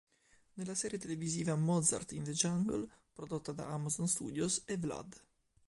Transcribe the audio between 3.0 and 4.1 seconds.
prodotta da Amazon